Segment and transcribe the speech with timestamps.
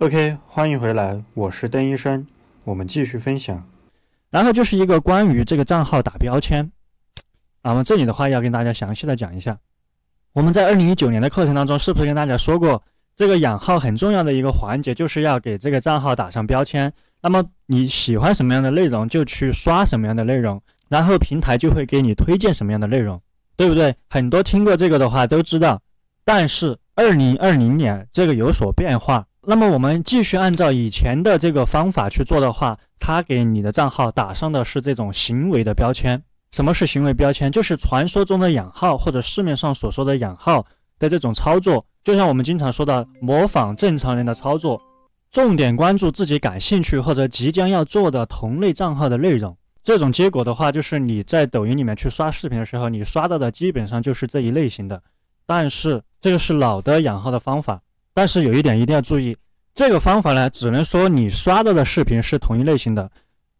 [0.00, 2.26] OK，欢迎回来，我是邓医生，
[2.64, 3.62] 我们继续分享。
[4.30, 6.72] 然后就是一个关于这个账号打标签，
[7.60, 9.58] 啊，我们这里的话要跟大家详细的讲一下。
[10.32, 12.82] 我们在二零一九年的课程当中，是不是跟大家说过，
[13.14, 16.90] 这个养号很重要的一个环节，就是要给这个账号打上标签。
[17.20, 23.20] 那么你喜欢什么样的内容，就去刷什么样的内容，然后平台就会给你推荐什么样的内容，
[23.54, 23.94] 对不对？
[24.08, 25.82] 很多听过这个的话都知道。
[26.24, 29.26] 但是二零二零年这个有所变化。
[29.46, 36.22] 那么我们继续按照以前的这个方法去做的话，它给你的账号打上的是这种行为的标签。
[36.52, 37.50] 什么是行为标签？
[37.50, 40.66] 就是传说中的养号或者市面上所说的养号
[40.98, 44.78] 的这种操作，就像我们经常说的模仿正常人的操作，
[45.30, 49.56] 重点关注自己感兴趣或者即将要做的同类账号的内容。
[49.82, 55.02] 这种结果的话，就是你在抖音里面去刷视频的时候，你刷到的基本上就是这一类型的。
[55.46, 57.80] 但是这个是老的养号的方法。
[58.12, 59.36] 但是有一点一定要注意，
[59.74, 63.10] 这个方法呢，只能说你刷到的视频是同一类型的，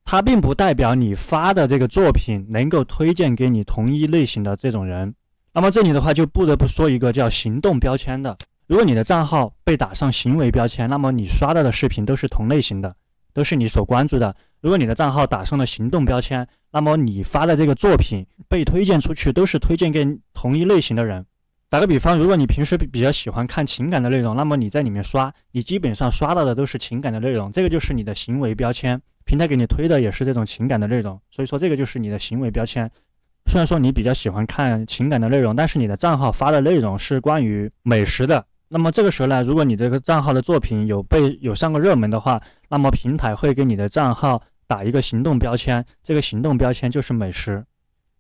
[0.05, 5.15] 它并不代表你发的这个作品能够推荐给你同一类型的这种人。
[5.53, 12.95] 那么这里的话就不得不说一个叫行动标签的，如果你的账号被打上行为标签，那么你刷到的视频都是同类型的，
[13.33, 14.35] 都是你所关注的。
[14.61, 21.25] 如果你的账号打上了行动标签，那么你发的这个作品被推荐出去都是推荐给同一类型的人。
[21.71, 29.01] 打个比方，如果你平时比较喜欢看情感的内容，那么你在里面刷，你基本上刷到的都是情感的内容，这个就是你的行为标签。
[29.25, 32.91] 平台给你推的也是这种情感的内容，所以说这个就是你的行为标签。
[33.47, 47.65] 虽然说你比较喜欢看情感的内容，但是你的账号发的内容是关于美食的，那么这个时候呢，如果你这个账号的作品有被有上过热门的话，那么平台会给你的账号打一个行动标签，这个行动标签就是美食。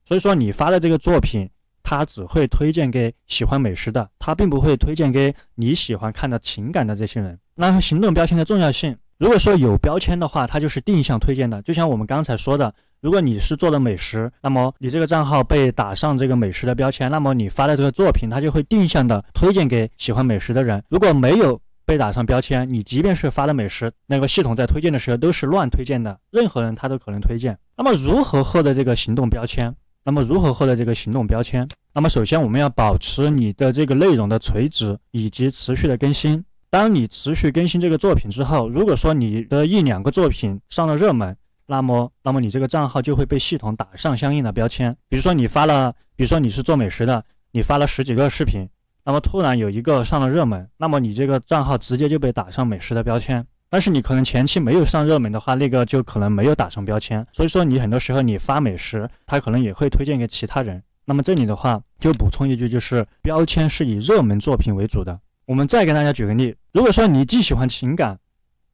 [0.05, 1.51] 所以说你发的这个作品。
[1.91, 7.36] 他只会推荐给喜欢美食的，他并不会推荐给你喜欢看的情感的这些人。
[7.56, 11.60] 那行动标签的重要性，如果说有标签的话，它就是定向推荐的。
[11.62, 20.81] 就像我们刚才说的，如果你是做的美食，那么你这个账号被打上这个美食的标签，那么你发的这个作品，它就会定向的推荐给喜欢美食的人。
[20.88, 27.59] 如果没有被打上标签，你即便是发的美食，那个系统在推荐的时候都是乱推荐的，任何人他都可能推荐。
[27.76, 29.75] 那么如何获得这个行动标签？
[30.03, 31.69] 那么如何获得这个行动标签？
[31.93, 36.45] 那么首先我们要保持你的这个内容的垂直以及持续的更新。
[36.71, 41.37] 当你持续更新这个作品之后，如果说你的一两个作品上了热门，
[41.67, 44.97] 那么那么你这个账号就会被系统打上相应的标签。
[45.09, 48.69] 比如说你发了，比如说你是做美食的，你发了十几个视频，
[49.05, 53.45] 那么突然有一个上了热门，那么你这个账号直接就被打上美食的标签。
[53.69, 57.27] 但是你可能前期没有上热门的话，那个就可能没有打上标签。
[57.33, 60.81] 所以说你很多时候你发美食，它可能也会推荐给其他人。
[61.10, 65.19] 那么这里的话就补充一句，就是标签是以热门作品为主的。
[65.44, 68.16] 我们再给大家举个例，如果说你既喜欢情感，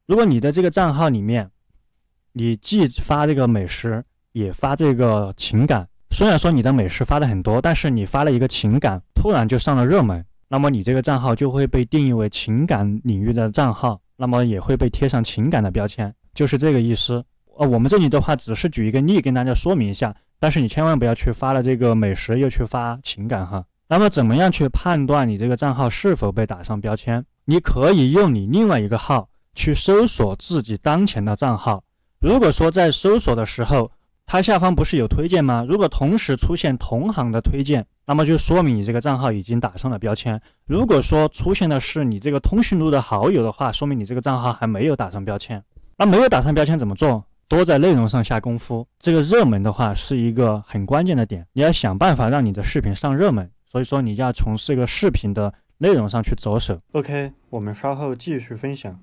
[0.05, 1.49] 如果你的这个账号里面，
[2.33, 4.03] 你既发这个美食，
[4.33, 13.99] 也发这个情感，虽然说你的美食发的很多，但是你发了一个情感，突然就上了热门，那么你这个账号就会被定义为情感领域的账号。
[14.15, 17.25] 那么也会被贴上情感的标签，就是这个意思。
[17.57, 23.65] 呃，我们这里的话只是举一个例跟大家说明一下，但是你千万不要去发了这个美食又去发情感哈。
[23.87, 27.23] 那么怎么样去判断你这个账号是否被打上标签？
[27.45, 31.83] 你可以用你另外一个号去搜索自己当前的账号，
[32.19, 33.89] 如果说在搜索的时候，
[34.25, 35.65] 它下方不是有推荐吗？
[35.67, 40.41] 如果同时出现同行的推荐，那么就说明你这个账号已经打上了标签。
[40.65, 45.63] 如果说出现的是你这个通讯录的好友的话，说明你这个账号还没有打上标签。
[45.97, 47.23] 那没有打上标签怎么做？
[47.47, 48.87] 多在内容上下功夫。
[48.99, 53.49] 这个热门的话是一个很关键的点，你要想办法让你的视频上热门。
[53.69, 56.79] 所以说你要从这个视频的内容上去着手。
[56.93, 58.99] OK，我们稍后继续分享。